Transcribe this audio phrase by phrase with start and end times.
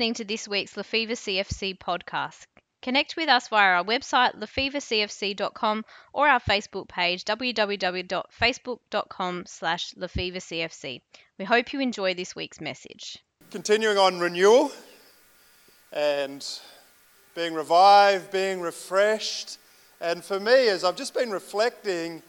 [0.00, 2.46] listening to this week's Lefevre CFC podcast.
[2.80, 5.84] Connect with us via our website, lefevrecfc.com,
[6.14, 11.02] or our Facebook page, www.facebook.com slash lefevrecfc.
[11.38, 13.18] We hope you enjoy this week's message.
[13.50, 14.72] Continuing on renewal
[15.92, 16.48] and
[17.34, 19.58] being revived, being refreshed.
[20.00, 22.22] And for me, as I've just been reflecting,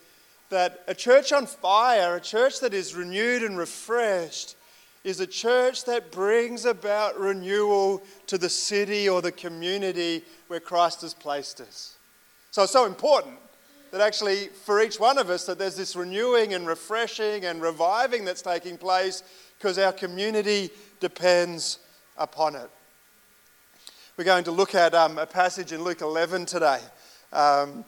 [0.50, 4.58] that a church on fire, a church that is renewed and refreshed,
[5.04, 11.02] is a church that brings about renewal to the city or the community where Christ
[11.02, 11.98] has placed us.
[12.52, 13.38] So it's so important
[13.92, 18.26] that actually for each one of us that there's this renewing and refreshing and reviving
[18.26, 19.24] that's taking place
[19.58, 20.70] because our community
[21.00, 21.80] depends
[22.18, 22.70] upon it.
[24.18, 26.80] We're going to look at um, a passage in Luke 11 today.
[27.34, 27.86] Um,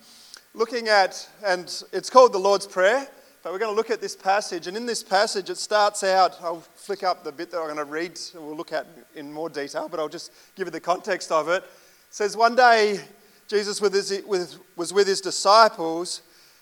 [0.54, 3.08] looking at, and it's called the Lord's Prayer.
[3.44, 6.42] But we're going to look at this passage, and in this passage, it starts out.
[6.42, 9.50] I'll flick up the bit that I'm going to read, we'll look at in more
[9.50, 11.62] detail, but I'll just give you the context of it.
[11.62, 11.70] It
[12.10, 13.02] says, One day,
[13.50, 16.22] Jesus was with his disciples,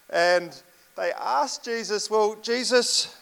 [0.09, 0.59] and
[0.97, 3.15] they asked Jesus, Well, Jesus,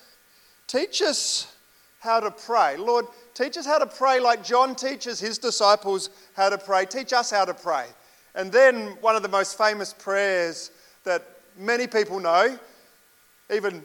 [0.66, 1.54] teach us
[2.00, 2.78] how to pray.
[2.78, 6.86] Lord, teach us how to pray like John teaches his disciples how to pray.
[6.86, 7.88] Teach us how to pray.
[8.36, 10.72] And then one of the most famous prayers
[11.04, 12.58] that many people know
[13.52, 13.84] even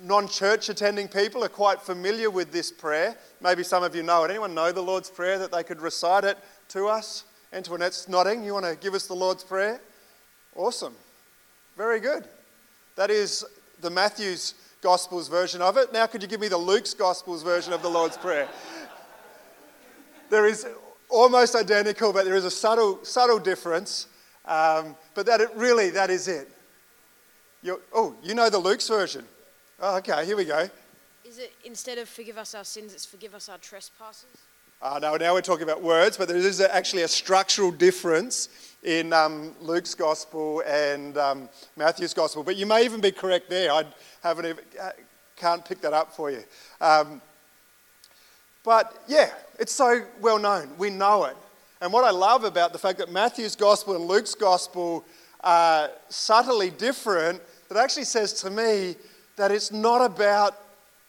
[0.00, 3.16] non church attending people are quite familiar with this prayer.
[3.40, 4.30] Maybe some of you know it.
[4.30, 7.24] Anyone know the Lord's Prayer that they could recite it to us?
[7.52, 8.44] Antoinette's nodding.
[8.44, 9.80] You want to give us the Lord's Prayer?
[10.56, 10.94] Awesome.
[11.76, 12.24] Very good.
[12.96, 13.44] That is
[13.80, 15.92] the Matthew's Gospels version of it.
[15.92, 18.48] Now, could you give me the Luke's Gospels version of the Lord's Prayer?
[20.30, 20.66] there is
[21.08, 24.08] almost identical, but there is a subtle, subtle difference.
[24.44, 26.50] Um, but that it, really, that is it.
[27.64, 29.24] You're, oh, you know the Luke's version.
[29.80, 30.68] Oh, okay, here we go.
[31.24, 34.26] Is it instead of forgive us our sins, it's forgive us our trespasses?
[34.82, 38.50] Uh, no, now we're talking about words, but there is actually a structural difference
[38.82, 42.42] in um, Luke's gospel and um, Matthew's gospel.
[42.42, 43.72] But you may even be correct there.
[43.72, 43.84] I
[44.22, 44.90] haven't even, uh,
[45.36, 46.44] can't pick that up for you.
[46.82, 47.22] Um,
[48.62, 50.68] but yeah, it's so well known.
[50.76, 51.36] We know it.
[51.80, 55.06] And what I love about the fact that Matthew's gospel and Luke's gospel
[55.40, 58.96] are subtly different that actually says to me
[59.36, 60.56] that it's not about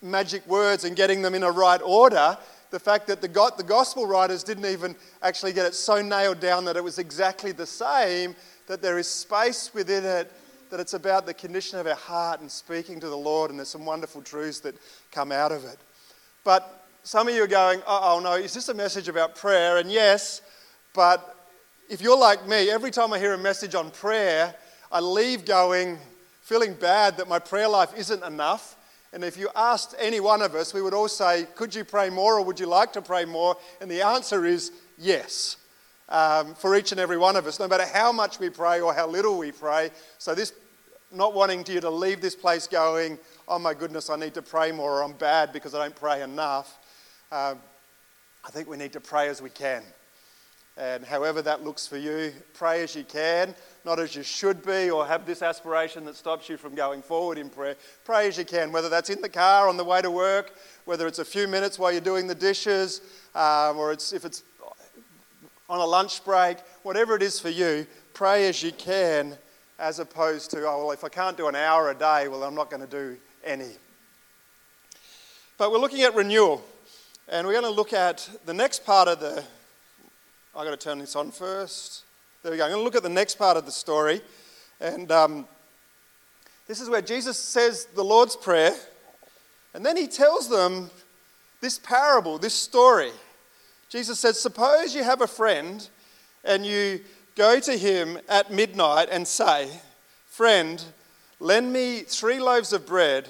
[0.02, 2.38] magic words and getting them in a right order.
[2.72, 6.66] The fact that the, the gospel writers didn't even actually get it so nailed down
[6.66, 8.36] that it was exactly the same,
[8.68, 10.32] that there is space within it,
[10.70, 13.70] that it's about the condition of our heart and speaking to the Lord, and there's
[13.70, 14.76] some wonderful truths that
[15.12, 15.78] come out of it.
[16.44, 19.78] But some of you are going, oh no, is this a message about prayer?
[19.78, 20.42] And yes,
[20.94, 21.36] but
[21.88, 24.56] if you're like me, every time I hear a message on prayer,
[24.92, 26.00] I leave going,
[26.46, 28.78] feeling bad that my prayer life isn't enough.
[29.12, 32.10] And if you asked any one of us, we would all say, Could you pray
[32.10, 33.58] more or would you like to pray more?
[33.82, 35.58] And the answer is yes.
[36.08, 38.94] Um, for each and every one of us, no matter how much we pray or
[38.94, 39.90] how little we pray.
[40.20, 40.54] So, this
[41.12, 43.18] not wanting you to leave this place going,
[43.48, 46.22] Oh my goodness, I need to pray more, or I'm bad because I don't pray
[46.22, 46.78] enough.
[47.32, 47.58] Um,
[48.46, 49.82] I think we need to pray as we can.
[50.78, 54.90] And however that looks for you, pray as you can, not as you should be,
[54.90, 57.76] or have this aspiration that stops you from going forward in prayer.
[58.04, 60.54] Pray as you can, whether that's in the car on the way to work,
[60.86, 63.02] whether it's a few minutes while you're doing the dishes,
[63.36, 64.44] um, or it's, if it's
[65.70, 69.38] on a lunch break, whatever it is for you, pray as you can,
[69.78, 72.56] as opposed to, oh, well, if I can't do an hour a day, well, I'm
[72.56, 73.72] not going to do any.
[75.58, 76.64] But we're looking at renewal,
[77.30, 79.44] and we're going to look at the next part of the
[80.58, 82.05] I've got to turn this on first.
[82.46, 82.66] There we go.
[82.66, 84.22] I'm going to look at the next part of the story.
[84.80, 85.48] And um,
[86.68, 88.72] this is where Jesus says the Lord's Prayer.
[89.74, 90.92] And then he tells them
[91.60, 93.10] this parable, this story.
[93.90, 95.90] Jesus says, Suppose you have a friend
[96.44, 97.00] and you
[97.36, 99.68] go to him at midnight and say,
[100.28, 100.84] Friend,
[101.40, 103.28] lend me three loaves of bread.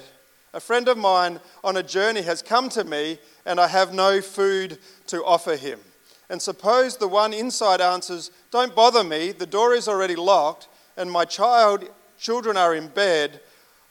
[0.52, 3.16] A friend of mine on a journey has come to me
[3.46, 4.76] and I have no food
[5.06, 5.80] to offer him.
[6.28, 11.10] And suppose the one inside answers, Don't bother me, the door is already locked, and
[11.10, 11.88] my child,
[12.18, 13.40] children are in bed.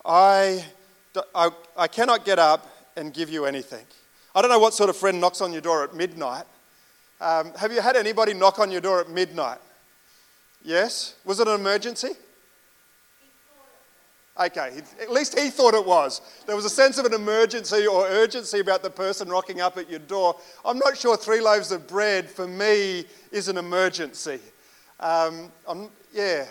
[0.03, 0.65] I,
[1.33, 3.85] I, I cannot get up and give you anything.
[4.33, 6.43] I don't know what sort of friend knocks on your door at midnight.
[7.21, 9.59] Um, have you had anybody knock on your door at midnight?
[10.63, 11.15] Yes?
[11.23, 12.09] Was it an emergency?
[14.37, 16.19] Okay, at least he thought it was.
[16.45, 19.89] There was a sense of an emergency or urgency about the person rocking up at
[19.89, 20.35] your door.
[20.65, 24.39] I'm not sure three loaves of bread for me is an emergency.
[24.99, 25.51] Um,
[26.13, 26.45] yeah,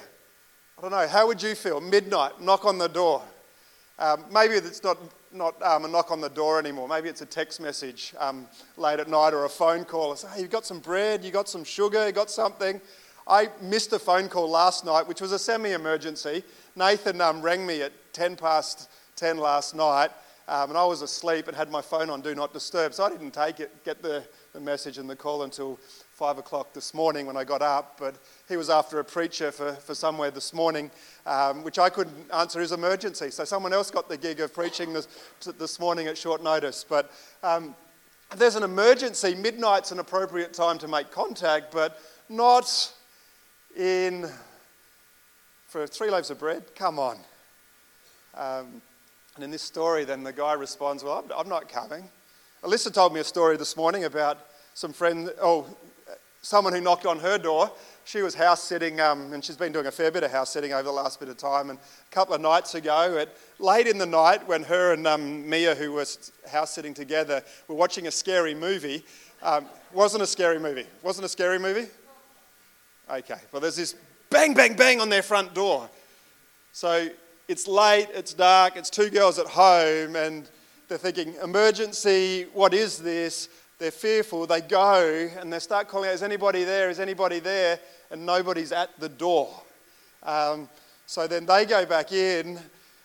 [0.79, 1.07] I don't know.
[1.07, 1.79] How would you feel?
[1.79, 3.23] Midnight, knock on the door.
[3.99, 4.97] Um, maybe it's not,
[5.31, 6.89] not um, a knock on the door anymore.
[6.89, 8.47] Maybe it's a text message um,
[8.79, 10.17] late at night or a phone call.
[10.17, 12.81] Say, hey, you've got some bread, you got some sugar, you got something.
[13.27, 16.45] I missed a phone call last night, which was a semi emergency.
[16.77, 20.11] Nathan um, rang me at 10 past 10 last night,
[20.47, 23.11] um, and I was asleep and had my phone on Do Not Disturb, so I
[23.11, 25.79] didn't take it, get the, the message and the call until
[26.13, 27.97] 5 o'clock this morning when I got up.
[27.99, 28.17] But
[28.49, 30.91] he was after a preacher for, for somewhere this morning,
[31.25, 33.31] um, which I couldn't answer his emergency.
[33.31, 35.09] So someone else got the gig of preaching this,
[35.59, 36.85] this morning at short notice.
[36.87, 37.11] But
[37.43, 37.75] um,
[38.31, 41.99] if there's an emergency, midnight's an appropriate time to make contact, but
[42.29, 42.93] not
[43.77, 44.29] in
[45.67, 46.63] for three loaves of bread.
[46.75, 47.19] Come on.
[48.37, 48.81] Um,
[49.35, 52.09] and in this story, then the guy responds, Well, I'm, I'm not coming.
[52.63, 54.39] Alyssa told me a story this morning about
[54.75, 55.67] some friend, oh,
[56.43, 57.71] someone who knocked on her door.
[58.05, 60.73] She was house sitting, um, and she's been doing a fair bit of house sitting
[60.73, 61.71] over the last bit of time.
[61.71, 65.49] And a couple of nights ago, at, late in the night, when her and um,
[65.49, 69.05] Mia, who was house sitting together, were watching a scary movie,
[69.43, 70.87] um, wasn't a scary movie.
[71.03, 71.89] Wasn't a scary movie?
[73.11, 73.39] Okay.
[73.53, 73.95] Well, there's this
[74.31, 75.89] bang, bang, bang on their front door.
[76.73, 77.09] So
[77.49, 80.49] it's late, it's dark, it's two girls at home, and
[80.89, 83.49] they're thinking, emergency, what is this?
[83.79, 84.47] They're fearful.
[84.47, 86.91] They go and they start calling out, Is anybody there?
[86.91, 87.79] Is anybody there?
[88.11, 89.51] And nobody's at the door.
[90.23, 90.69] Um,
[91.07, 92.59] so then they go back in.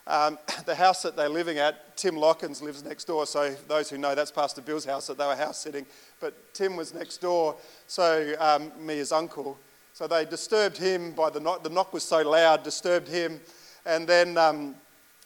[0.08, 3.26] Um, the house that they're living at, Tim Lockins lives next door.
[3.26, 5.86] So those who know, that's Pastor Bill's house that they were house sitting.
[6.20, 7.56] But Tim was next door.
[7.88, 9.60] So um, me, his uncle.
[10.00, 11.62] So they disturbed him by the knock.
[11.62, 13.42] The knock was so loud, disturbed him.
[13.86, 14.76] And then um,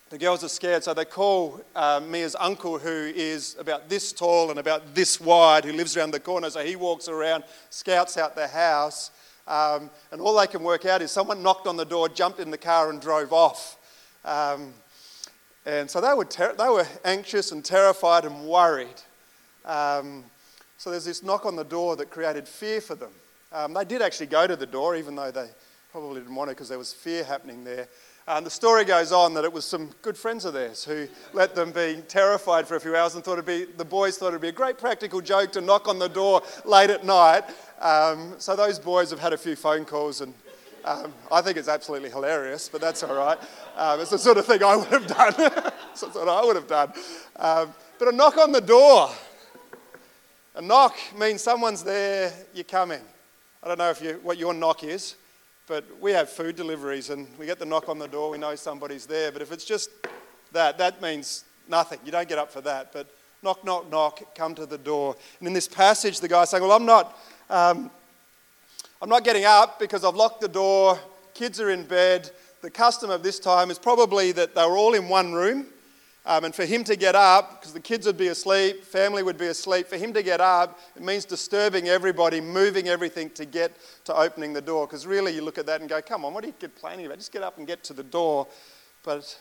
[0.10, 4.50] the girls are scared, so they call uh, Mia's uncle, who is about this tall
[4.50, 6.50] and about this wide, who lives around the corner.
[6.50, 9.12] So he walks around, scouts out the house,
[9.48, 12.50] um, and all they can work out is someone knocked on the door, jumped in
[12.50, 13.78] the car, and drove off.
[14.26, 14.74] Um,
[15.68, 19.04] and so they were, ter- they were anxious and terrified and worried.
[19.66, 20.24] Um,
[20.80, 23.12] so there's this knock on the door that created fear for them.
[23.54, 25.48] Um, they did actually go to the door, even though they
[25.92, 27.88] probably didn't want to because there was fear happening there.
[28.28, 31.54] And the story goes on that it was some good friends of theirs who let
[31.54, 34.42] them be terrified for a few hours and thought it'd be, the boys thought it'd
[34.42, 37.44] be a great practical joke to knock on the door late at night.
[37.80, 40.34] Um, so those boys have had a few phone calls and
[40.84, 43.38] um, I think it's absolutely hilarious, but that's all right.
[43.76, 45.34] Um, it's the sort of thing I would have done.
[45.92, 46.92] it's the sort I would have done.
[47.36, 49.12] Um, but a knock on the door.
[50.56, 53.02] A knock means someone's there, you're coming.
[53.64, 55.16] I don't know if you, what your knock is.
[55.68, 58.56] But we have food deliveries and we get the knock on the door, we know
[58.56, 59.32] somebody's there.
[59.32, 59.90] But if it's just
[60.52, 62.00] that, that means nothing.
[62.04, 62.92] You don't get up for that.
[62.92, 63.08] But
[63.42, 65.16] knock, knock, knock, come to the door.
[65.40, 67.18] And in this passage, the guy's saying, Well, I'm not,
[67.50, 67.90] um,
[69.02, 71.00] I'm not getting up because I've locked the door,
[71.34, 72.30] kids are in bed.
[72.62, 75.68] The custom of this time is probably that they were all in one room
[76.26, 79.38] um, and for him to get up, because the kids would be asleep, family would
[79.38, 83.74] be asleep, for him to get up, it means disturbing everybody, moving everything to get
[84.06, 84.88] to opening the door.
[84.88, 87.18] Because really, you look at that and go, come on, what are you complaining about?
[87.18, 88.48] Just get up and get to the door.
[89.04, 89.38] But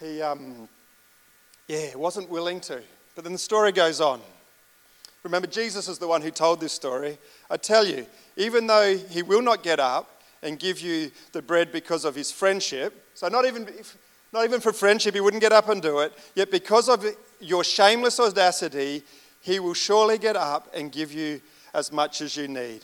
[0.00, 0.68] he, um,
[1.68, 2.82] yeah, wasn't willing to.
[3.14, 4.20] But then the story goes on.
[5.22, 7.18] Remember, Jesus is the one who told this story.
[7.48, 8.06] I tell you,
[8.36, 12.32] even though he will not get up and give you the bread because of his
[12.32, 13.96] friendship, so not even if,
[14.34, 16.12] not even for friendship, he wouldn't get up and do it.
[16.34, 17.06] Yet, because of
[17.38, 19.04] your shameless audacity,
[19.40, 21.40] he will surely get up and give you
[21.72, 22.80] as much as you need.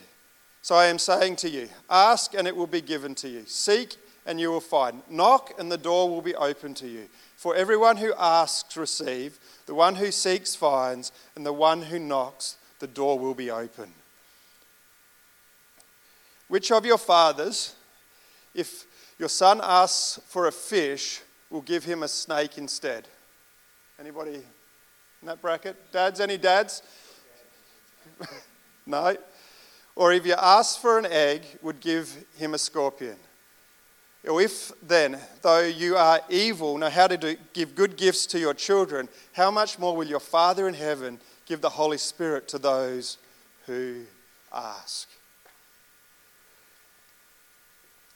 [0.62, 3.96] So I am saying to you ask and it will be given to you, seek
[4.26, 7.08] and you will find, knock and the door will be open to you.
[7.36, 12.58] For everyone who asks, receives, the one who seeks, finds, and the one who knocks,
[12.78, 13.90] the door will be open.
[16.46, 17.74] Which of your fathers,
[18.54, 18.84] if
[19.18, 23.06] your son asks for a fish, we'll give him a snake instead.
[23.98, 25.76] Anybody in that bracket?
[25.92, 26.82] Dads, any dads?
[28.86, 29.16] no?
[29.96, 33.16] Or if you ask for an egg, would give him a scorpion.
[34.26, 38.38] Or if then, though you are evil, know how to do, give good gifts to
[38.38, 42.58] your children, how much more will your Father in heaven give the Holy Spirit to
[42.58, 43.18] those
[43.66, 44.02] who
[44.52, 45.08] ask?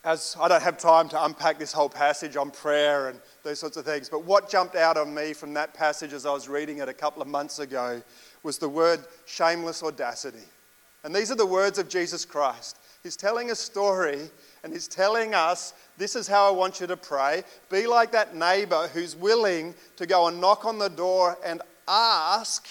[0.05, 3.79] As I don't have time to unpack this whole passage on prayer and those sorts
[3.79, 6.79] of things, but what jumped out on me from that passage as I was reading
[6.79, 8.03] it a couple of months ago
[8.43, 10.45] was the word shameless audacity.
[11.05, 12.79] And these are the words of Jesus Christ.
[13.03, 14.31] He's telling a story
[14.63, 17.43] and he's telling us this is how I want you to pray.
[17.71, 22.67] Be like that neighbor who's willing to go and knock on the door and ask,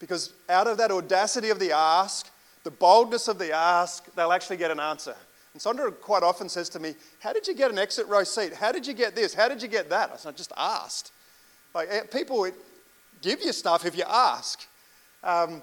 [0.00, 2.28] because out of that audacity of the ask,
[2.64, 5.14] the boldness of the ask, they'll actually get an answer.
[5.54, 8.52] And Sandra quite often says to me, How did you get an exit row seat?
[8.52, 9.32] How did you get this?
[9.32, 10.10] How did you get that?
[10.12, 11.12] I said, I just asked.
[11.74, 12.46] Like, eh, people
[13.22, 14.66] give you stuff if you ask.
[15.22, 15.62] Um,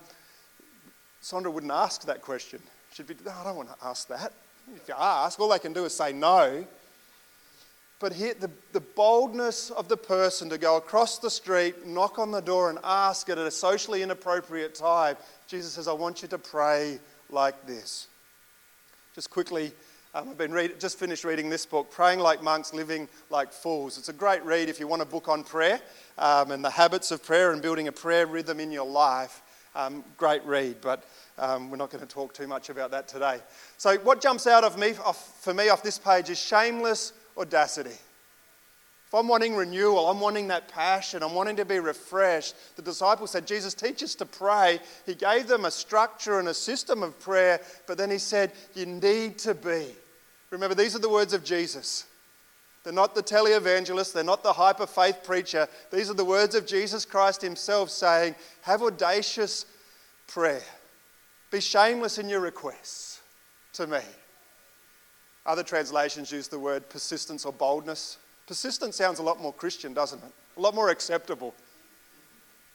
[1.20, 2.62] Sandra wouldn't ask that question.
[2.94, 4.34] She'd be, No, I don't want to ask that.
[4.74, 6.66] If you ask, all they can do is say no.
[8.00, 12.32] But here, the, the boldness of the person to go across the street, knock on
[12.32, 15.18] the door, and ask it at a socially inappropriate time,
[15.48, 18.08] Jesus says, I want you to pray like this.
[19.14, 19.74] Just quickly,
[20.14, 23.98] um, I've been read, just finished reading this book, Praying Like Monks, Living Like Fools.
[23.98, 25.82] It's a great read if you want a book on prayer
[26.18, 29.42] um, and the habits of prayer and building a prayer rhythm in your life.
[29.76, 31.04] Um, great read, but
[31.38, 33.40] um, we're not going to talk too much about that today.
[33.78, 37.98] So, what jumps out of me, off, for me off this page is shameless audacity.
[39.12, 42.56] If I'm wanting renewal, I'm wanting that passion, I'm wanting to be refreshed.
[42.78, 44.80] The disciples said, Jesus, teach us to pray.
[45.06, 48.86] He gave them a structure and a system of prayer, but then he said, You
[48.86, 49.88] need to be.
[50.50, 52.06] Remember, these are the words of Jesus.
[52.86, 55.68] They're not the televangelist, they're not the hyper faith preacher.
[55.92, 59.66] These are the words of Jesus Christ himself saying, Have audacious
[60.26, 60.64] prayer.
[61.52, 63.20] Be shameless in your requests
[63.74, 64.00] to me.
[65.46, 68.18] Other translations use the word persistence or boldness.
[68.52, 70.32] Persistent sounds a lot more Christian, doesn't it?
[70.58, 71.56] A lot more acceptable.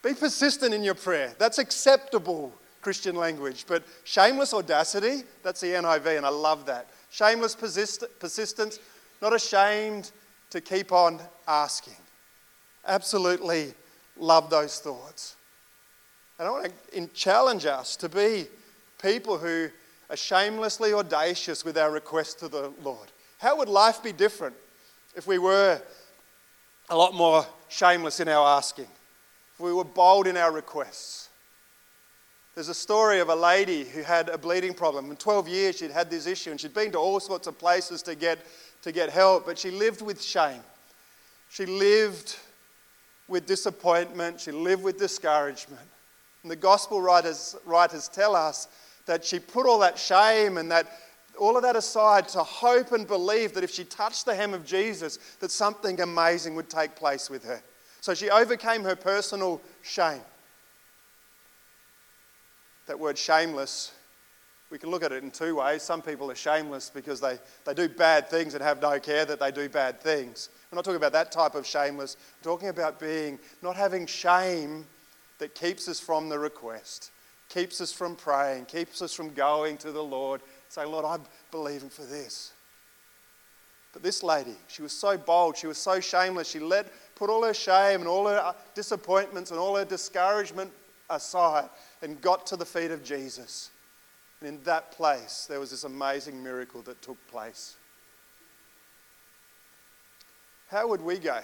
[0.02, 1.34] Be persistent in your prayer.
[1.38, 3.66] That's acceptable Christian language.
[3.68, 6.88] But shameless audacity, that's the NIV, and I love that.
[7.10, 8.78] Shameless persist- persistence,
[9.20, 10.12] not ashamed
[10.48, 11.96] to keep on asking.
[12.86, 13.74] Absolutely
[14.16, 15.36] love those thoughts.
[16.38, 18.46] And I want to challenge us to be
[19.02, 19.68] people who
[20.08, 23.12] are shamelessly audacious with our requests to the Lord.
[23.36, 24.56] How would life be different
[25.16, 25.80] if we were
[26.90, 28.86] a lot more shameless in our asking?
[29.54, 31.30] If we were bold in our requests?
[32.54, 35.10] There's a story of a lady who had a bleeding problem.
[35.10, 38.02] In 12 years, she'd had this issue and she'd been to all sorts of places
[38.02, 38.38] to get,
[38.82, 40.60] to get help, but she lived with shame.
[41.48, 42.36] She lived
[43.28, 44.40] with disappointment.
[44.40, 45.88] She lived with discouragement.
[46.42, 48.68] And the gospel writers, writers tell us
[49.06, 50.86] that she put all that shame and that
[51.36, 54.64] all of that aside to hope and believe that if she touched the hem of
[54.64, 57.62] Jesus that something amazing would take place with her.
[58.00, 60.20] So she overcame her personal shame.
[62.86, 63.92] That word shameless,
[64.70, 65.82] we can look at it in two ways.
[65.82, 69.40] Some people are shameless because they, they do bad things and have no care that
[69.40, 70.50] they do bad things.
[70.70, 72.16] We're not talking about that type of shameless.
[72.40, 74.86] We're talking about being, not having shame
[75.38, 77.10] that keeps us from the request
[77.48, 80.40] keeps us from praying, keeps us from going to the Lord,
[80.76, 82.52] saying, Lord, I'm believing for this.
[83.94, 87.42] But this lady, she was so bold, she was so shameless, she let put all
[87.44, 90.70] her shame and all her uh, disappointments and all her discouragement
[91.08, 91.70] aside
[92.02, 93.70] and got to the feet of Jesus.
[94.40, 97.76] And in that place, there was this amazing miracle that took place.
[100.68, 101.40] How would we go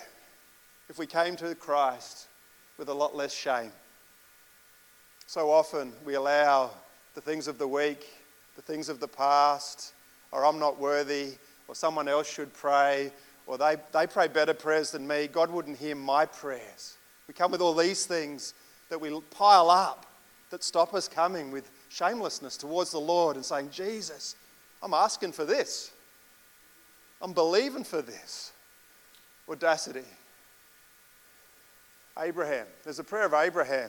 [0.90, 2.26] if we came to Christ
[2.76, 3.72] with a lot less shame?
[5.26, 6.72] So often we allow
[7.14, 8.21] the things of the week,
[8.56, 9.94] the things of the past,
[10.30, 11.32] or I'm not worthy,
[11.68, 13.12] or someone else should pray,
[13.46, 15.26] or they, they pray better prayers than me.
[15.26, 16.96] God wouldn't hear my prayers.
[17.28, 18.54] We come with all these things
[18.88, 20.06] that we pile up
[20.50, 24.36] that stop us coming with shamelessness towards the Lord and saying, Jesus,
[24.82, 25.92] I'm asking for this.
[27.20, 28.52] I'm believing for this.
[29.48, 30.04] Audacity.
[32.18, 32.66] Abraham.
[32.84, 33.88] There's a prayer of Abraham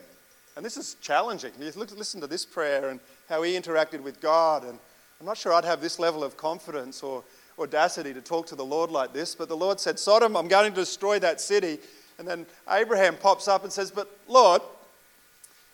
[0.56, 1.52] and this is challenging.
[1.60, 3.00] You look, listen to this prayer and
[3.30, 4.64] how he interacted with God.
[4.64, 4.78] And
[5.20, 7.24] I'm not sure I'd have this level of confidence or
[7.60, 9.36] audacity to talk to the Lord like this.
[9.36, 11.80] But the Lord said, Sodom, I'm going to destroy that city.
[12.20, 14.62] And then Abraham pops up and says, But Lord,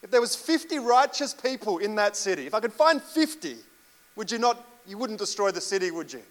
[0.01, 3.55] if there was 50 righteous people in that city, if I could find 50,
[4.15, 6.21] would you not, you wouldn't destroy the city, would you?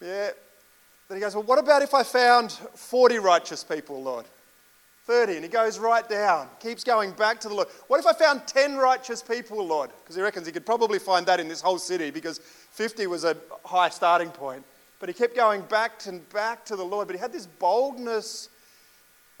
[0.00, 0.30] Yeah.
[1.08, 4.26] Then he goes, Well, what about if I found 40 righteous people, Lord?
[5.04, 7.68] 30, and he goes right down, keeps going back to the Lord.
[7.88, 9.90] What if I found 10 righteous people, Lord?
[10.00, 13.24] Because he reckons he could probably find that in this whole city because 50 was
[13.24, 14.64] a high starting point.
[15.00, 17.08] But he kept going back and back to the Lord.
[17.08, 18.48] But he had this boldness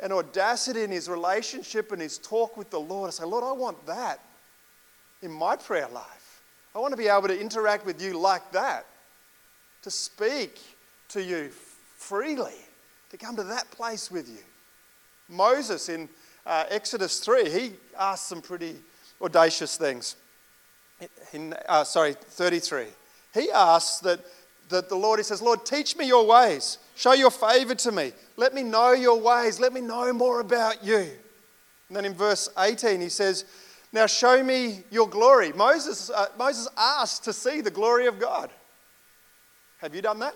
[0.00, 3.08] and audacity in his relationship and his talk with the Lord.
[3.08, 4.18] I say, Lord, I want that
[5.22, 6.42] in my prayer life.
[6.74, 8.86] I want to be able to interact with you like that,
[9.82, 10.60] to speak
[11.10, 11.50] to you
[11.96, 12.56] freely,
[13.10, 14.42] to come to that place with you.
[15.32, 16.08] Moses in
[16.46, 18.76] uh, Exodus 3, he asked some pretty
[19.20, 20.16] audacious things.
[21.32, 22.84] In, uh, sorry, 33.
[23.34, 24.20] He asks that,
[24.68, 26.78] that the Lord, he says, Lord, teach me your ways.
[26.94, 28.12] Show your favor to me.
[28.36, 29.58] Let me know your ways.
[29.58, 31.08] Let me know more about you.
[31.88, 33.44] And then in verse 18, he says,
[33.92, 35.52] Now show me your glory.
[35.52, 38.50] Moses, uh, Moses asked to see the glory of God.
[39.78, 40.34] Have you done that?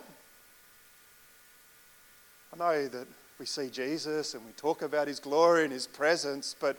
[2.53, 3.07] I know that
[3.39, 6.77] we see Jesus and we talk about his glory and his presence, but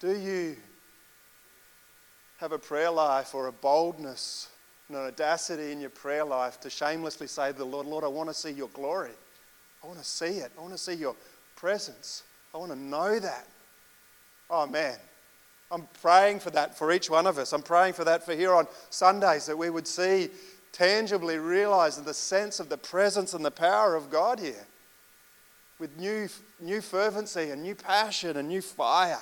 [0.00, 0.56] do you
[2.38, 4.48] have a prayer life or a boldness
[4.88, 8.08] and an audacity in your prayer life to shamelessly say to the Lord, Lord, I
[8.08, 9.10] want to see your glory.
[9.82, 10.52] I want to see it.
[10.56, 11.16] I want to see your
[11.56, 12.22] presence.
[12.54, 13.46] I want to know that.
[14.48, 14.96] Oh, man.
[15.70, 17.52] I'm praying for that for each one of us.
[17.52, 20.30] I'm praying for that for here on Sundays, that we would see,
[20.72, 24.66] tangibly realize the sense of the presence and the power of God here
[25.78, 26.28] with new,
[26.60, 29.20] new fervency and new passion and new fire.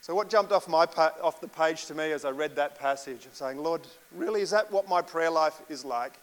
[0.00, 0.86] So, what jumped off, my
[1.22, 4.72] off the page to me as I read that passage saying, Lord, really, is that
[4.72, 6.14] what my prayer life is like?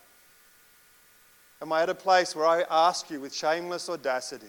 [1.61, 4.47] Am I at a place where I ask you with shameless audacity?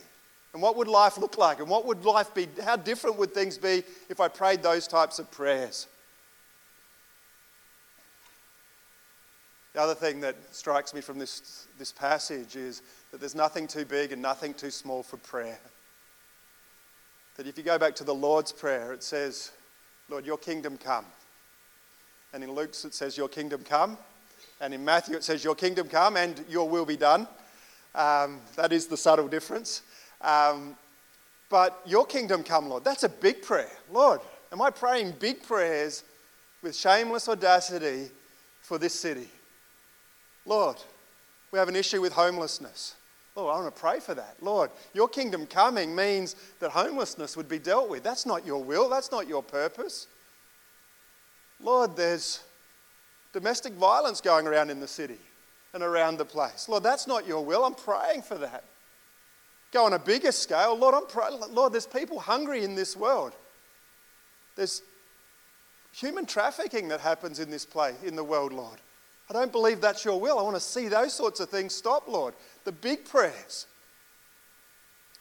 [0.54, 1.60] And what would life look like?
[1.60, 2.48] And what would life be?
[2.64, 5.86] How different would things be if I prayed those types of prayers?
[9.76, 12.80] The other thing that strikes me from this, this passage is
[13.10, 15.58] that there's nothing too big and nothing too small for prayer.
[17.36, 19.50] That if you go back to the Lord's Prayer, it says,
[20.08, 21.04] Lord, your kingdom come.
[22.32, 23.98] And in Luke's, it says, Your kingdom come.
[24.62, 27.28] And in Matthew, it says, Your kingdom come and your will be done.
[27.94, 29.82] Um, that is the subtle difference.
[30.22, 30.74] Um,
[31.50, 32.82] but your kingdom come, Lord.
[32.82, 33.76] That's a big prayer.
[33.92, 36.02] Lord, am I praying big prayers
[36.62, 38.08] with shameless audacity
[38.62, 39.28] for this city?
[40.46, 40.76] Lord,
[41.50, 42.94] we have an issue with homelessness.
[43.34, 44.36] Lord, I want to pray for that.
[44.40, 48.02] Lord, your kingdom coming means that homelessness would be dealt with.
[48.02, 50.06] That's not your will, that's not your purpose.
[51.60, 52.42] Lord, there's
[53.32, 55.18] domestic violence going around in the city
[55.74, 56.68] and around the place.
[56.68, 57.64] Lord, that's not your will.
[57.64, 58.64] I'm praying for that.
[59.72, 60.76] Go on a bigger scale.
[60.76, 61.38] Lord, I'm praying.
[61.50, 63.32] Lord, there's people hungry in this world.
[64.54, 64.82] There's
[65.92, 68.78] human trafficking that happens in this place, in the world, Lord.
[69.28, 70.38] I don't believe that's your will.
[70.38, 72.34] I want to see those sorts of things stop, Lord.
[72.64, 73.66] The big prayers.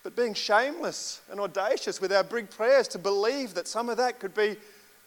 [0.03, 4.19] But being shameless and audacious with our big prayers to believe that some of that
[4.19, 4.57] could be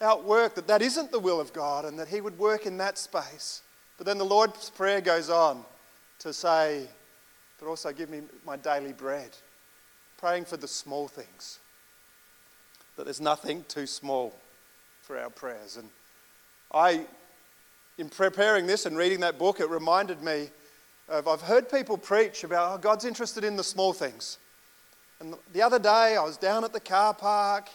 [0.01, 2.99] outworked, that that isn't the will of God and that He would work in that
[2.99, 3.63] space.
[3.97, 5.65] But then the Lord's Prayer goes on
[6.21, 6.89] to say,
[7.61, 9.31] but also give me my daily bread.
[10.17, 11.61] Praying for the small things.
[12.97, 14.35] That there's nothing too small
[15.03, 15.77] for our prayers.
[15.77, 15.89] And
[16.75, 17.07] I
[17.99, 20.51] in preparing this and reading that book, it reminded me
[21.09, 24.39] of I've heard people preach about oh, God's interested in the small things.
[25.21, 27.69] And the other day, I was down at the car park,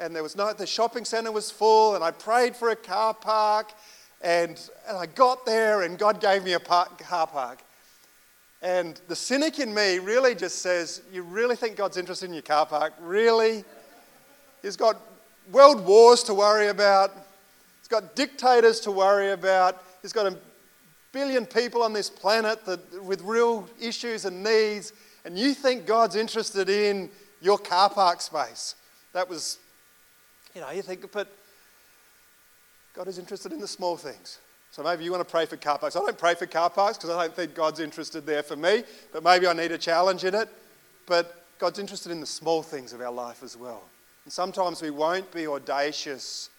[0.00, 3.14] and there was no, the shopping centre was full, and I prayed for a car
[3.14, 3.72] park,
[4.20, 7.60] and, and I got there, and God gave me a park, car park.
[8.60, 12.42] And the cynic in me really just says, You really think God's interested in your
[12.42, 12.94] car park?
[13.00, 13.64] Really?
[14.62, 15.00] He's got
[15.52, 17.12] world wars to worry about.
[17.88, 19.82] He's got dictators to worry about.
[20.02, 20.36] He's got a
[21.10, 24.92] billion people on this planet that, with real issues and needs.
[25.24, 27.08] And you think God's interested in
[27.40, 28.74] your car park space.
[29.14, 29.58] That was,
[30.54, 31.34] you know, you think, but
[32.94, 34.38] God is interested in the small things.
[34.70, 35.96] So maybe you want to pray for car parks.
[35.96, 38.84] I don't pray for car parks because I don't think God's interested there for me,
[39.14, 40.50] but maybe I need a challenge in it.
[41.06, 43.84] But God's interested in the small things of our life as well.
[44.24, 46.50] And sometimes we won't be audacious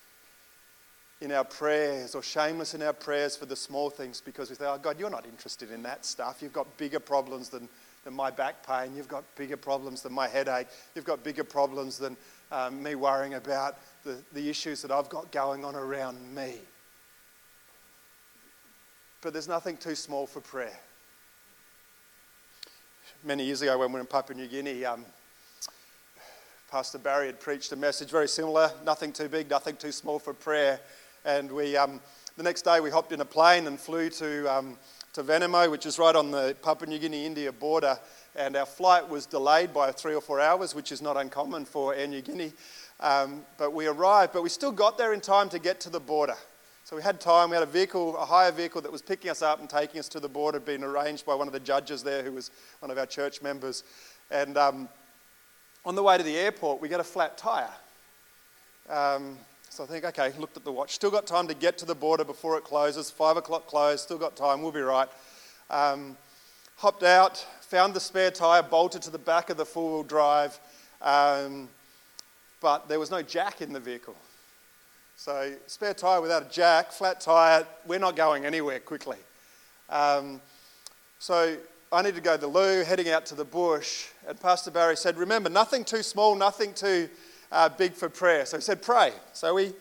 [1.22, 4.66] in our prayers or shameless in our prayers for the small things because we say,
[4.66, 6.42] oh, God, you're not interested in that stuff.
[6.42, 7.68] You've got bigger problems than,
[8.06, 8.96] than my back pain.
[8.96, 10.68] You've got bigger problems than my headache.
[10.96, 12.16] You've got bigger problems than
[12.52, 16.56] um, me worrying about the, the issues that I've got going on around me.
[19.22, 20.80] But there's nothing too small for prayer.
[23.26, 25.04] Many years ago, when we were in Papua New Guinea, um,
[26.72, 30.34] Pastor Barry had preached a message very similar nothing too big, nothing too small for
[30.34, 30.80] prayer.
[31.26, 32.00] And we, um,
[32.38, 34.78] the next day we hopped in a plane and flew to, um,
[35.14, 38.00] to Vanimo, which is right on the Papua New Guinea India border.
[38.36, 41.94] And our flight was delayed by three or four hours, which is not uncommon for
[41.94, 42.54] Air Niugini.
[43.00, 46.00] Um, but we arrived, but we still got there in time to get to the
[46.00, 46.36] border.
[46.84, 47.50] So we had time.
[47.50, 50.10] We had a vehicle, a hire vehicle that was picking us up and taking us
[50.10, 52.98] to the border, been arranged by one of the judges there, who was one of
[52.98, 53.84] our church members.
[54.32, 54.90] And um,
[55.86, 57.70] on the way to the airport, we get a flat tire.
[58.90, 59.38] Um,
[59.70, 60.96] so I think, okay, looked at the watch.
[60.96, 63.12] Still got time to get to the border before it closes.
[63.12, 65.08] Five o'clock close, still got time, we'll be right.
[65.70, 66.18] Um,
[66.78, 70.60] hopped out, found the spare tyre, bolted to the back of the four wheel drive,
[71.04, 71.70] um,
[72.62, 74.16] but there was no jack in the vehicle.
[75.16, 79.18] So, spare tyre without a jack, flat tyre, we're not going anywhere quickly.
[79.90, 80.42] Um,
[81.20, 81.58] so,
[81.92, 84.98] I need to go to the loo, heading out to the bush, and Pastor Barry
[84.98, 87.10] said, Remember, nothing too small, nothing too
[87.52, 88.46] uh, big for prayer.
[88.46, 89.12] So he said, pray.
[89.34, 89.74] So we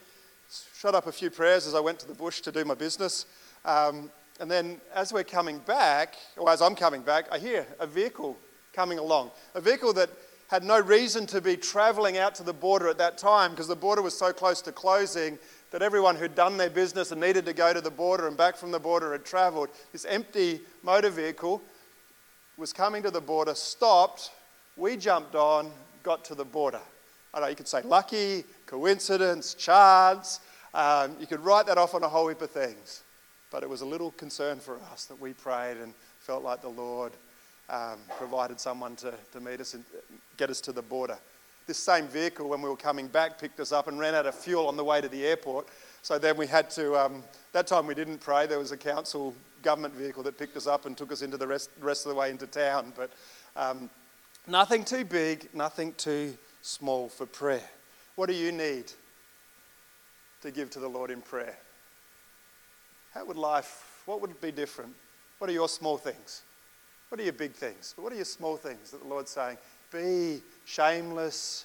[0.75, 3.27] shot up a few prayers as I went to the bush to do my business.
[3.65, 7.87] Um, and then as we're coming back, or as I'm coming back, I hear a
[7.87, 8.37] vehicle
[8.73, 9.33] coming along.
[9.55, 10.11] A vehicle that
[10.49, 13.77] had no reason to be travelling out to the border at that time because the
[13.77, 15.39] border was so close to closing
[15.71, 18.57] that everyone who'd done their business and needed to go to the border and back
[18.57, 19.69] from the border had travelled.
[19.93, 21.61] This empty motor vehicle
[22.57, 24.31] was coming to the border, stopped,
[24.77, 25.71] we jumped on,
[26.03, 26.81] got to the border.
[27.41, 30.41] Know you could say lucky, coincidence, chance.
[30.75, 33.03] Um, you could write that off on a whole heap of things.
[33.51, 36.69] But it was a little concern for us that we prayed and felt like the
[36.69, 37.13] Lord
[37.71, 39.85] um, provided someone to, to meet us and
[40.37, 41.19] get us to the border.
[41.67, 44.35] This same vehicle, when we were coming back, picked us up and ran out of
[44.35, 45.69] fuel on the way to the airport.
[46.03, 47.23] So then we had to, um,
[47.53, 48.47] that time we didn't pray.
[48.47, 51.47] There was a council government vehicle that picked us up and took us into the
[51.47, 52.93] rest, rest of the way into town.
[52.97, 53.11] But
[53.57, 53.91] um,
[54.47, 57.69] nothing too big, nothing too small for prayer.
[58.17, 58.93] What do you need
[60.43, 61.57] to give to the Lord in prayer?
[63.15, 64.95] How would life, what would be different?
[65.39, 66.43] What are your small things?
[67.09, 67.95] What are your big things?
[67.97, 69.57] But what are your small things that the Lord's saying?
[69.93, 71.65] Be shameless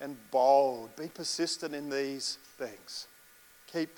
[0.00, 0.94] and bold.
[0.96, 3.06] Be persistent in these things.
[3.72, 3.90] Keep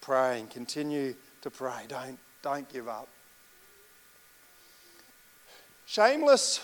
[0.00, 0.48] praying.
[0.48, 1.84] Continue to pray.
[1.88, 3.08] Don't, don't give up.
[5.86, 6.60] Shameless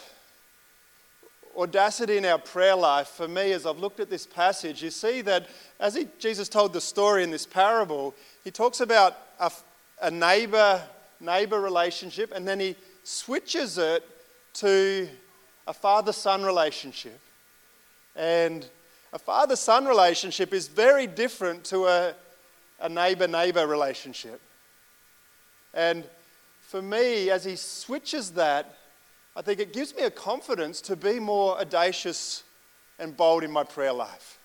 [1.59, 5.21] audacity in our prayer life, for me, as I've looked at this passage, you see
[5.23, 5.49] that
[5.81, 9.51] as he, Jesus told the story in this parable, he talks about a,
[10.01, 10.83] a neighbor
[11.21, 14.09] neighbor relationship and then he switches it
[14.55, 15.09] to
[15.67, 17.19] a father son relationship.
[18.15, 18.65] And
[19.13, 22.15] a father son relationship is very different to a,
[22.81, 24.41] a neighbor neighbor relationship.
[25.75, 26.05] And
[26.61, 28.78] for me, as he switches that,
[29.39, 32.43] I think it gives me a confidence to be more audacious
[32.99, 34.37] and bold in my prayer life.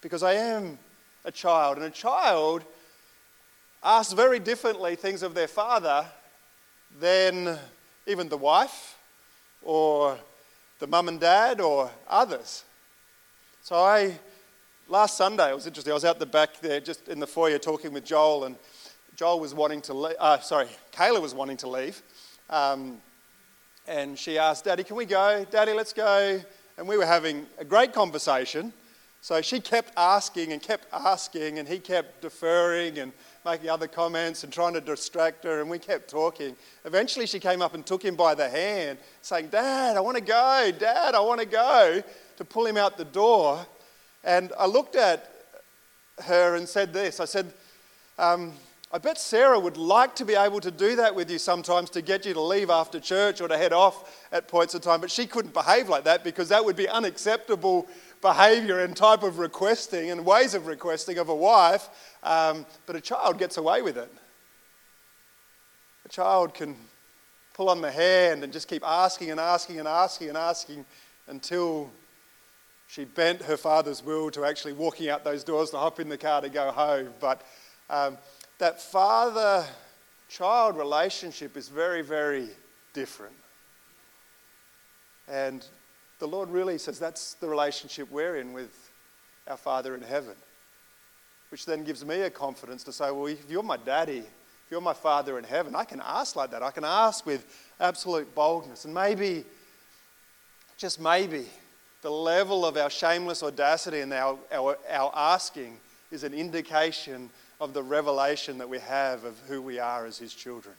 [0.00, 0.78] Because I am
[1.26, 2.64] a child, and a child
[3.82, 6.06] asks very differently things of their father
[6.98, 7.58] than
[8.06, 8.96] even the wife
[9.62, 10.16] or
[10.78, 12.64] the mum and dad or others.
[13.62, 14.18] So I,
[14.88, 15.90] last Sunday, it was interesting.
[15.90, 18.56] I was out the back there, just in the foyer, talking with Joel, and
[19.16, 20.16] Joel was wanting to leave.
[20.18, 22.00] Uh, sorry, Kayla was wanting to leave.
[22.48, 23.02] Um,
[23.86, 25.44] and she asked, Daddy, can we go?
[25.50, 26.40] Daddy, let's go.
[26.78, 28.72] And we were having a great conversation.
[29.20, 33.12] So she kept asking and kept asking, and he kept deferring and
[33.44, 36.56] making other comments and trying to distract her, and we kept talking.
[36.84, 40.22] Eventually, she came up and took him by the hand, saying, Dad, I want to
[40.22, 40.70] go.
[40.78, 42.02] Dad, I want to go,
[42.36, 43.64] to pull him out the door.
[44.24, 45.30] And I looked at
[46.24, 47.52] her and said this I said,
[48.18, 48.52] um,
[48.94, 52.00] I bet Sarah would like to be able to do that with you sometimes to
[52.00, 55.10] get you to leave after church or to head off at points of time, but
[55.10, 57.88] she couldn't behave like that because that would be unacceptable
[58.20, 61.88] behavior and type of requesting and ways of requesting of a wife,
[62.22, 64.12] um, but a child gets away with it.
[66.04, 66.76] A child can
[67.52, 70.86] pull on the hand and just keep asking and asking and asking and asking
[71.26, 71.90] until
[72.86, 76.16] she bent her father's will to actually walking out those doors to hop in the
[76.16, 77.08] car to go home.
[77.18, 77.42] But
[77.90, 78.18] um,
[78.58, 79.66] that father
[80.28, 82.48] child relationship is very, very
[82.92, 83.34] different.
[85.28, 85.64] And
[86.18, 88.90] the Lord really says that's the relationship we're in with
[89.46, 90.34] our Father in heaven.
[91.50, 94.80] Which then gives me a confidence to say, well, if you're my daddy, if you're
[94.80, 96.62] my Father in heaven, I can ask like that.
[96.62, 97.46] I can ask with
[97.78, 98.84] absolute boldness.
[98.84, 99.44] And maybe,
[100.76, 101.46] just maybe,
[102.02, 105.78] the level of our shameless audacity and our, our, our asking
[106.10, 107.30] is an indication
[107.64, 110.74] of the revelation that we have of who we are as His children.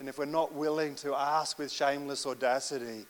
[0.00, 3.06] And if we're not willing to ask with shameless audacity,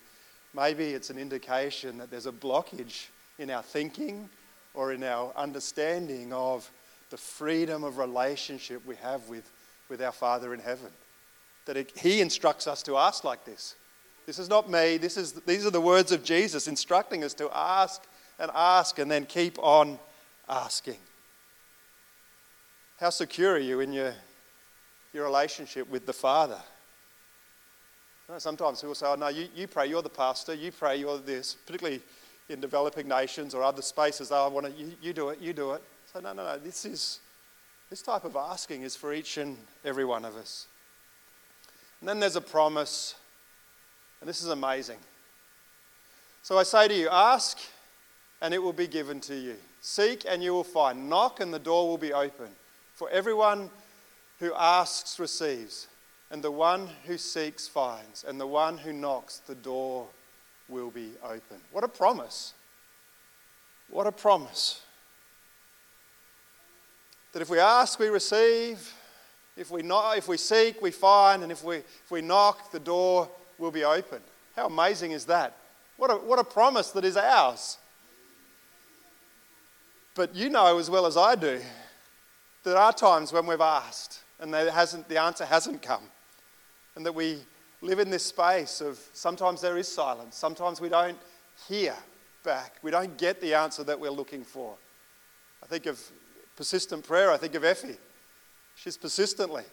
[0.55, 3.07] Maybe it's an indication that there's a blockage
[3.39, 4.29] in our thinking
[4.75, 6.71] or in our understanding of
[7.11, 9.51] the freedom of relationship we have with,
[9.89, 10.91] with our Father in heaven.
[11.65, 13.77] That it, He instructs us to ask like this.
[14.27, 17.51] This is not me, this is, these are the words of Jesus instructing us to
[17.53, 18.03] ask
[18.39, 19.99] and ask and then keep on
[20.49, 20.99] asking.
[23.03, 24.15] How secure are you in your,
[25.13, 26.61] your relationship with the Father?
[28.39, 31.55] sometimes people say, oh, no, you, you pray, you're the pastor, you pray, you're this,
[31.67, 32.01] particularly
[32.49, 35.53] in developing nations or other spaces, oh, I want to, you, you do it, you
[35.53, 35.83] do it.
[36.13, 37.19] So, no, no, no, this is,
[37.91, 40.69] this type of asking is for each and every one of us.
[41.99, 43.17] And then there's a promise,
[44.21, 44.99] and this is amazing.
[46.43, 47.59] So I say to you, ask,
[48.41, 49.57] and it will be given to you.
[49.81, 51.11] Seek, and you will find.
[51.11, 52.49] Knock, and the door will be open.
[53.03, 53.69] For everyone
[54.39, 55.89] who asks receives
[56.31, 60.07] and the one who seeks finds, and the one who knocks, the door
[60.69, 61.57] will be open.
[61.73, 62.55] What a promise!
[63.91, 64.83] What a promise.
[67.33, 68.95] That if we ask, we receive.
[69.57, 71.43] If we, knock, if we seek, we find.
[71.43, 74.21] And if we, if we knock, the door will be open.
[74.55, 75.57] How amazing is that?
[75.97, 77.79] What a, what a promise that is ours.
[80.15, 81.61] But you know as well as I do,
[82.65, 86.03] there are times when we've asked and the answer hasn't come.
[86.97, 87.39] And that we
[87.81, 91.19] live in this space of sometimes there is silence, sometimes we don't
[91.69, 91.95] hear
[92.45, 94.75] back, we don't get the answer that we're looking for.
[95.63, 96.01] I think of
[96.57, 97.97] persistent prayer, I think of Effie.
[98.75, 99.65] She's persistently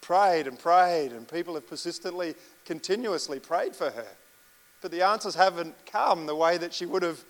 [0.00, 2.34] prayed and prayed, and people have persistently,
[2.64, 4.06] continuously prayed for her.
[4.80, 7.24] But the answers haven't come the way that she would have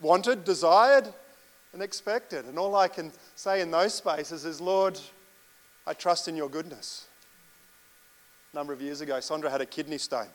[0.00, 1.12] wanted, desired,
[1.72, 2.44] and expected.
[2.46, 4.98] And all I can say in those spaces is, Lord,
[5.86, 7.06] I trust in your goodness.
[8.52, 10.28] A number of years ago, Sondra had a kidney stone.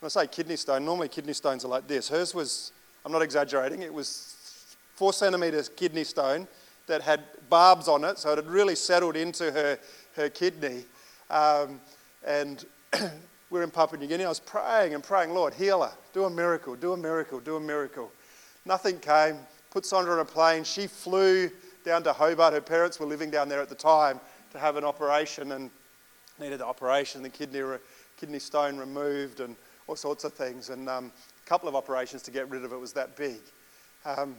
[0.00, 2.08] When I say kidney stone, normally kidney stones are like this.
[2.08, 2.72] Hers was,
[3.04, 6.46] I'm not exaggerating, it was four centimetres kidney stone
[6.86, 9.78] that had barbs on it, so it had really settled into her,
[10.14, 10.84] her kidney.
[11.28, 11.80] Um,
[12.24, 13.00] and we
[13.50, 14.24] were in Papua New Guinea.
[14.24, 17.56] I was praying and praying, Lord, heal her, do a miracle, do a miracle, do
[17.56, 18.12] a miracle.
[18.64, 19.38] Nothing came.
[19.70, 20.64] Put Sondra on a plane.
[20.64, 21.50] She flew
[21.84, 22.54] down to Hobart.
[22.54, 24.20] Her parents were living down there at the time
[24.52, 25.70] to have an operation and
[26.40, 27.62] needed the operation, the kidney,
[28.16, 30.70] kidney stone removed, and all sorts of things.
[30.70, 31.12] And um,
[31.44, 33.40] a couple of operations to get rid of it was that big.
[34.04, 34.36] Um,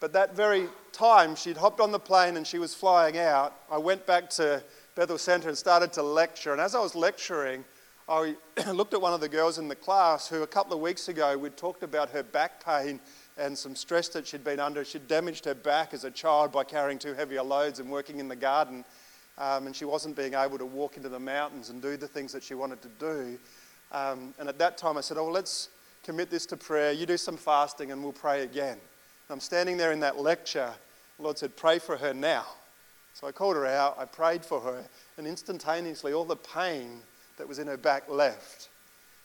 [0.00, 3.54] but that very time, she'd hopped on the plane and she was flying out.
[3.70, 4.62] I went back to
[4.94, 6.52] Bethel Centre and started to lecture.
[6.52, 7.64] And as I was lecturing,
[8.08, 8.34] I
[8.72, 11.36] looked at one of the girls in the class who a couple of weeks ago
[11.36, 12.98] we'd talked about her back pain
[13.40, 14.84] and some stress that she'd been under.
[14.84, 18.28] She'd damaged her back as a child by carrying too heavier loads and working in
[18.28, 18.84] the garden.
[19.38, 22.32] Um, and she wasn't being able to walk into the mountains and do the things
[22.32, 23.38] that she wanted to do.
[23.92, 25.70] Um, and at that time, I said, Oh, well, let's
[26.04, 26.92] commit this to prayer.
[26.92, 28.72] You do some fasting and we'll pray again.
[28.76, 30.72] And I'm standing there in that lecture.
[31.16, 32.44] The Lord said, Pray for her now.
[33.14, 34.84] So I called her out, I prayed for her,
[35.16, 37.00] and instantaneously all the pain
[37.38, 38.68] that was in her back left.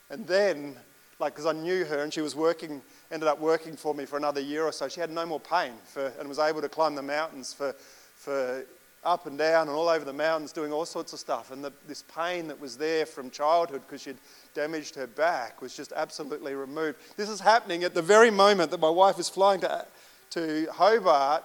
[0.09, 0.75] And then,
[1.19, 4.17] like, because I knew her and she was working, ended up working for me for
[4.17, 6.95] another year or so, she had no more pain for, and was able to climb
[6.95, 7.73] the mountains for,
[8.15, 8.65] for
[9.03, 11.51] up and down and all over the mountains doing all sorts of stuff.
[11.51, 14.17] And the, this pain that was there from childhood because she'd
[14.53, 16.97] damaged her back was just absolutely removed.
[17.15, 19.85] This is happening at the very moment that my wife is flying to,
[20.31, 21.43] to Hobart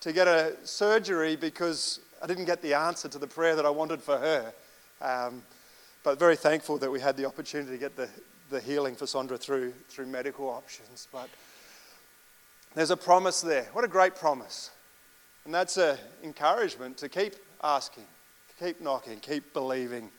[0.00, 3.70] to get a surgery because I didn't get the answer to the prayer that I
[3.70, 4.52] wanted for her.
[5.00, 5.42] Um,
[6.02, 8.08] but very thankful that we had the opportunity to get the,
[8.52, 11.08] the healing for Sondra through, through medical options.
[11.10, 11.28] But
[12.74, 13.66] there's a promise there.
[13.72, 14.70] What a great promise.
[15.44, 17.34] And that's an encouragement to keep
[17.64, 18.04] asking,
[18.60, 20.10] keep knocking, keep believing.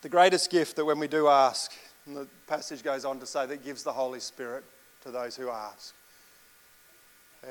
[0.00, 1.72] The greatest gift that when we do ask,
[2.06, 4.64] and the passage goes on to say that gives the Holy Spirit
[5.02, 5.94] to those who ask.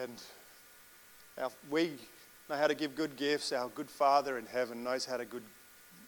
[0.02, 0.22] And
[1.38, 1.92] our, we
[2.50, 3.52] know how to give good gifts.
[3.52, 5.44] Our good Father in heaven knows how to, good,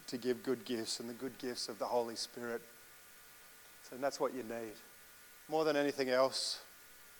[0.07, 2.61] to give good gifts, and the good gifts of the Holy Spirit.
[3.89, 4.73] So that's what you need.
[5.49, 6.59] More than anything else,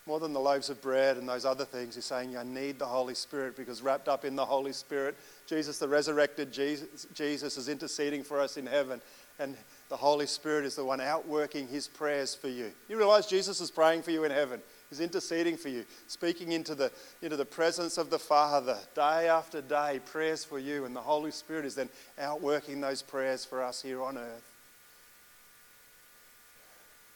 [0.06, 2.86] more than the loaves of bread and those other things, he's saying, I need the
[2.86, 7.68] Holy Spirit because wrapped up in the Holy Spirit, Jesus, the resurrected Jesus, Jesus, is
[7.68, 9.02] interceding for us in heaven.
[9.40, 9.56] And
[9.90, 12.72] the Holy Spirit is the one outworking his prayers for you.
[12.90, 14.62] You realize Jesus is praying for you in heaven.
[14.90, 19.62] He's interceding for you, speaking into the, into the presence of the Father day after
[19.62, 20.86] day, prayers for you.
[20.86, 24.54] And the Holy Spirit is then outworking those prayers for us here on earth.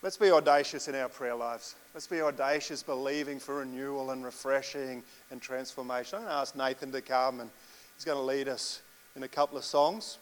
[0.02, 1.76] Let's be audacious in our prayer lives.
[1.94, 6.18] Let's be audacious, believing for renewal and refreshing and transformation.
[6.18, 7.50] I'm going to ask Nathan to come and
[7.96, 8.82] he's going to lead us
[9.16, 10.18] in a couple of songs.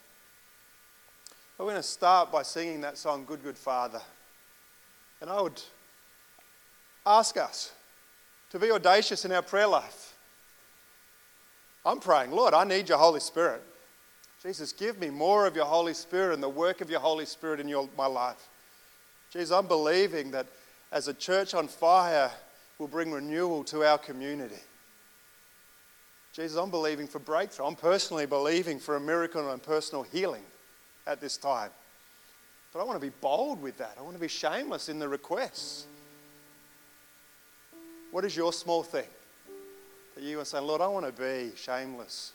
[1.57, 4.01] We're going to start by singing that song, Good, Good Father.
[5.21, 5.61] And I would
[7.09, 7.71] ask us
[8.51, 10.13] to be audacious in our prayer life.
[11.85, 13.63] I'm praying, Lord, I need your Holy Spirit.
[14.43, 17.59] Jesus, give me more of your Holy Spirit and the work of your Holy Spirit
[17.59, 18.47] in your, my life.
[19.31, 20.47] Jesus, I'm believing that
[20.91, 22.31] as a church on fire
[22.77, 24.61] will bring renewal to our community.
[26.33, 27.65] Jesus, I'm believing for breakthrough.
[27.65, 30.43] I'm personally believing for a miracle and personal healing
[31.07, 31.71] at this time.
[32.71, 33.95] But I want to be bold with that.
[33.97, 35.85] I want to be shameless in the requests.
[38.11, 39.07] What is your small thing
[40.15, 42.33] that you are saying, Lord, I want to be shameless?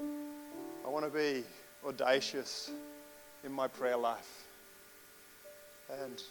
[0.00, 1.44] I want to be
[1.84, 2.70] audacious
[3.44, 4.44] in my prayer life.
[6.02, 6.22] And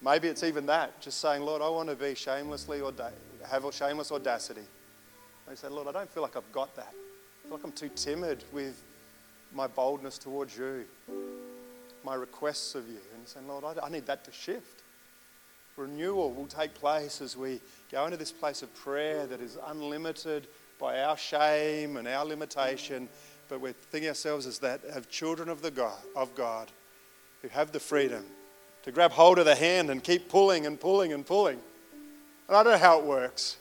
[0.00, 2.92] Maybe it's even that, just saying, Lord, I want to be shamelessly or
[3.48, 4.60] have a shameless audacity.
[4.60, 6.92] And you say, Lord, I don't feel like I've got that.
[6.92, 8.80] I feel like I'm too timid with
[9.52, 10.84] my boldness towards you,
[12.04, 13.00] my requests of you.
[13.16, 14.82] And saying, Lord, I, I need that to shift.
[15.78, 17.60] Renewal will take place as we
[17.90, 23.08] go into this place of prayer that is unlimited by our shame and our limitation,
[23.48, 26.70] but we're thinking ourselves as that of children of the God of God
[27.42, 28.24] who have the freedom
[28.82, 31.58] to grab hold of the hand and keep pulling and pulling and pulling.
[32.48, 33.56] And I don't know how it works.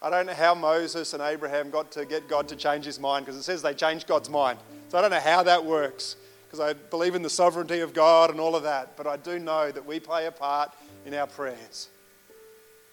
[0.00, 3.26] I don't know how Moses and Abraham got to get God to change his mind
[3.26, 4.58] because it says they changed God's mind.
[4.90, 6.16] So I don't know how that works
[6.46, 8.96] because I believe in the sovereignty of God and all of that.
[8.96, 10.72] But I do know that we play a part
[11.08, 11.88] in our prayers,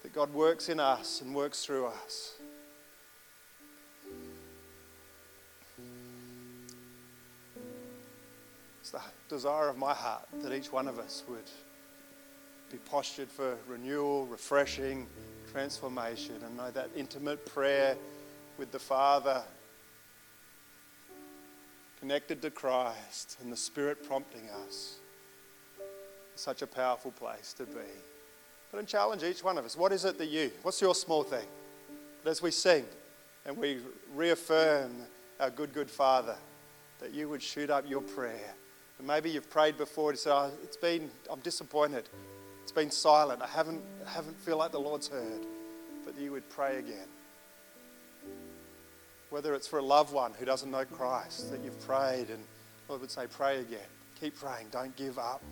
[0.02, 2.32] that God works in us and works through us.
[8.80, 11.44] It's the desire of my heart that each one of us would
[12.72, 15.06] be postured for renewal, refreshing,
[15.52, 17.98] transformation, and know that intimate prayer
[18.56, 19.42] with the Father,
[22.00, 25.00] connected to Christ, and the Spirit prompting us.
[26.36, 27.80] Such a powerful place to be.
[28.70, 31.22] But I challenge each one of us what is it that you, what's your small
[31.22, 31.46] thing?
[32.22, 32.84] But as we sing
[33.44, 33.78] and we
[34.14, 34.92] reaffirm
[35.40, 36.36] our good, good Father,
[37.00, 38.54] that you would shoot up your prayer.
[38.98, 42.08] And maybe you've prayed before and said, oh, it's been, I'm disappointed.
[42.62, 43.42] It's been silent.
[43.42, 45.46] I haven't, I haven't feel like the Lord's heard.
[46.04, 47.08] But you would pray again.
[49.30, 52.42] Whether it's for a loved one who doesn't know Christ, that you've prayed and
[52.88, 53.78] Lord would say, pray again.
[54.20, 54.68] Keep praying.
[54.70, 55.42] Don't give up.